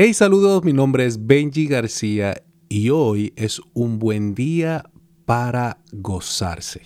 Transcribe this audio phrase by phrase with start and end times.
[0.00, 4.88] Hey, saludos, mi nombre es Benji García y hoy es un buen día
[5.26, 6.82] para gozarse.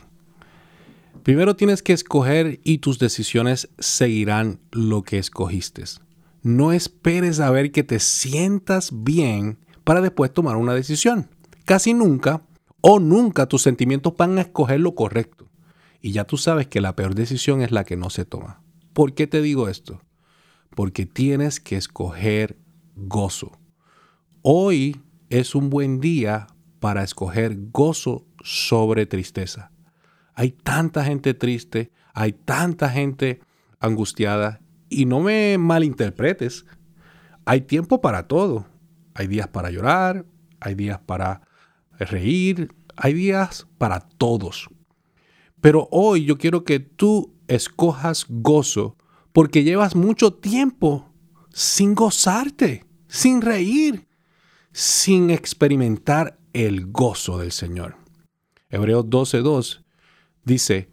[1.23, 5.85] Primero tienes que escoger y tus decisiones seguirán lo que escogiste.
[6.43, 11.29] No esperes a ver que te sientas bien para después tomar una decisión.
[11.67, 12.41] Casi nunca
[12.81, 15.51] o nunca tus sentimientos van a escoger lo correcto.
[16.01, 18.63] Y ya tú sabes que la peor decisión es la que no se toma.
[18.95, 20.01] ¿Por qué te digo esto?
[20.75, 22.62] Porque tienes que escoger
[23.09, 23.53] gozo.
[24.43, 25.01] Hoy
[25.31, 26.47] es un buen día
[26.81, 29.71] para escoger gozo sobre tristeza.
[30.35, 33.41] Hay tanta gente triste, hay tanta gente
[33.81, 36.67] angustiada y no me malinterpretes.
[37.45, 38.67] Hay tiempo para todo.
[39.15, 40.25] Hay días para llorar,
[40.61, 41.43] hay días para
[41.99, 44.69] reír, hay días para todos.
[45.61, 48.97] Pero hoy yo quiero que tú escojas gozo
[49.33, 51.13] porque llevas mucho tiempo
[51.53, 54.07] sin gozarte sin reír,
[54.73, 57.97] sin experimentar el gozo del Señor.
[58.71, 59.83] Hebreos 12.2
[60.45, 60.89] dice,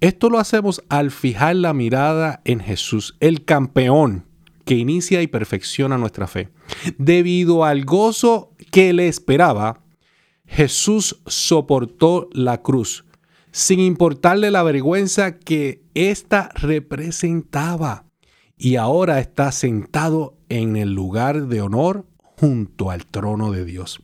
[0.00, 4.26] esto lo hacemos al fijar la mirada en Jesús, el campeón
[4.64, 6.50] que inicia y perfecciona nuestra fe.
[6.98, 9.82] Debido al gozo que le esperaba,
[10.46, 13.04] Jesús soportó la cruz,
[13.50, 18.06] sin importarle la vergüenza que ésta representaba
[18.56, 24.02] y ahora está sentado en el lugar de honor junto al trono de Dios.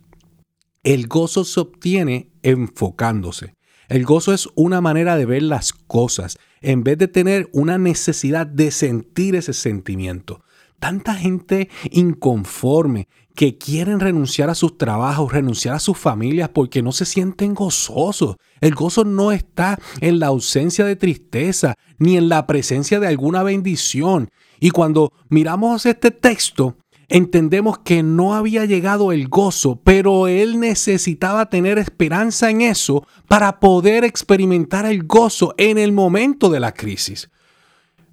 [0.83, 3.55] El gozo se obtiene enfocándose.
[3.89, 8.47] El gozo es una manera de ver las cosas en vez de tener una necesidad
[8.47, 10.43] de sentir ese sentimiento.
[10.79, 16.93] Tanta gente inconforme que quieren renunciar a sus trabajos, renunciar a sus familias porque no
[16.93, 18.37] se sienten gozosos.
[18.61, 23.43] El gozo no está en la ausencia de tristeza ni en la presencia de alguna
[23.43, 24.29] bendición.
[24.61, 26.77] Y cuando miramos este texto,
[27.09, 33.61] entendemos que no había llegado el gozo, pero él necesitaba tener esperanza en eso para
[33.61, 37.31] poder experimentar el gozo en el momento de la crisis.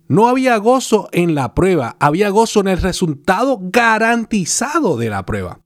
[0.10, 5.62] No había gozo en la prueba, había gozo en el resultado garantizado de la prueba.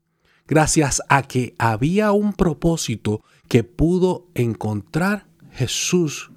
[0.45, 6.29] Gracias a que había un propósito que pudo encontrar Jesús,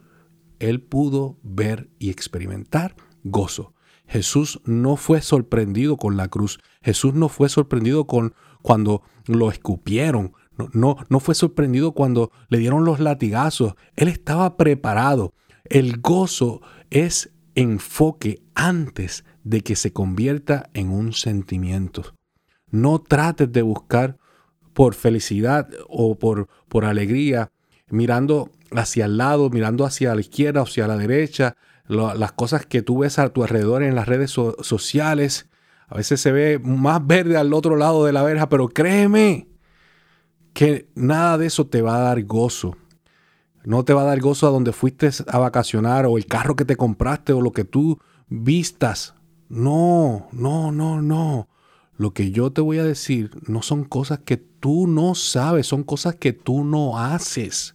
[0.60, 2.94] él pudo ver y experimentar
[3.24, 3.74] gozo.
[4.06, 6.60] Jesús no fue sorprendido con la cruz.
[6.82, 10.32] Jesús no fue sorprendido con cuando lo escupieron.
[10.56, 13.74] No, no, no fue sorprendido cuando le dieron los latigazos.
[13.96, 15.34] Él estaba preparado.
[15.64, 22.14] El gozo es enfoque antes de que se convierta en un sentimiento.
[22.70, 24.18] No trates de buscar
[24.72, 27.50] por felicidad o por, por alegría,
[27.88, 31.56] mirando hacia el lado, mirando hacia la izquierda o hacia la derecha,
[31.88, 35.48] las cosas que tú ves a tu alrededor en las redes sociales.
[35.88, 39.48] A veces se ve más verde al otro lado de la verja, pero créeme
[40.52, 42.76] que nada de eso te va a dar gozo.
[43.66, 46.64] No te va a dar gozo a donde fuiste a vacacionar o el carro que
[46.64, 49.16] te compraste o lo que tú vistas.
[49.48, 51.48] No, no, no, no.
[51.96, 55.82] Lo que yo te voy a decir no son cosas que tú no sabes, son
[55.82, 57.74] cosas que tú no haces.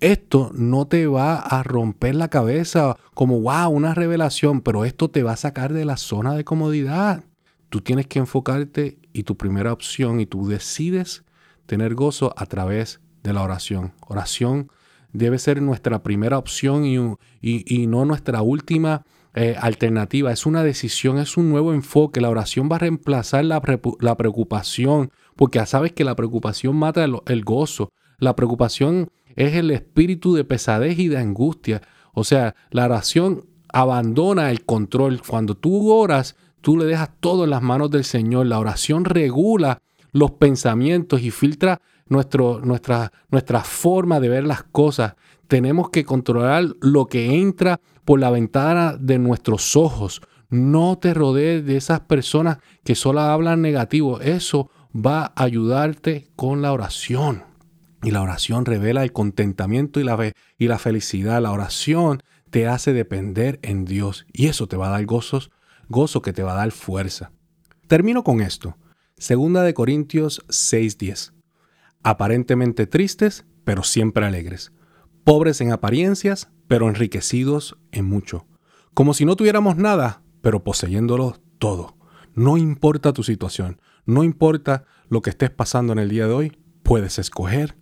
[0.00, 5.22] Esto no te va a romper la cabeza como, wow, una revelación, pero esto te
[5.22, 7.22] va a sacar de la zona de comodidad.
[7.68, 11.22] Tú tienes que enfocarte y tu primera opción y tú decides
[11.66, 13.92] tener gozo a través de la oración.
[14.08, 14.70] Oración
[15.12, 20.32] debe ser nuestra primera opción y, no nuestra última eh, alternativa.
[20.32, 22.20] Es una decisión, es un nuevo enfoque.
[22.20, 27.92] La oración va a reemplazar la, preocupación, porque sabes que la preocupación mata el, gozo.
[28.18, 31.82] La preocupación es el espíritu de pesadez y de angustia.
[32.14, 35.20] O sea, la oración abandona el control.
[35.26, 38.46] Cuando tú oras, tú le dejas todo en las manos del Señor.
[38.46, 39.80] La oración regula
[40.12, 41.80] los pensamientos y filtra
[42.12, 45.14] nuestro, nuestra, nuestra forma de ver las cosas.
[45.48, 50.20] Tenemos que controlar lo que entra por la ventana de nuestros ojos.
[50.50, 54.20] No te rodees de esas personas que solo hablan negativo.
[54.20, 57.44] Eso va a ayudarte con la oración.
[58.02, 61.40] Y la oración revela el contentamiento y la, y la felicidad.
[61.40, 64.26] La oración te hace depender en Dios.
[64.32, 65.50] Y eso te va a dar gozos,
[65.88, 67.32] gozo que te va a dar fuerza.
[67.86, 68.76] Termino con esto.
[69.16, 71.32] Segunda de Corintios 6:10
[72.02, 74.72] aparentemente tristes, pero siempre alegres,
[75.24, 78.46] pobres en apariencias, pero enriquecidos en mucho,
[78.94, 81.96] como si no tuviéramos nada, pero poseyéndolo todo.
[82.34, 86.58] No importa tu situación, no importa lo que estés pasando en el día de hoy,
[86.82, 87.76] puedes escoger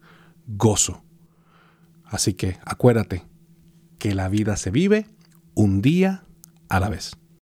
[0.47, 1.03] gozo.
[2.05, 3.25] Así que acuérdate
[3.99, 5.07] que la vida se vive
[5.55, 6.25] un día
[6.69, 7.13] a la vez.